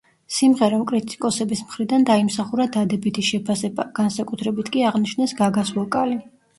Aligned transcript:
სიმღერამ 0.35 0.85
კრიტიკოსების 0.91 1.61
მხრიდან 1.67 2.09
დაიმსახურა 2.11 2.67
დადებითი 2.79 3.27
შეფასება, 3.31 3.89
განსაკუთრებით 4.03 4.77
კი 4.77 4.87
აღნიშნეს 4.93 5.41
გაგას 5.45 5.79
ვოკალი. 5.81 6.23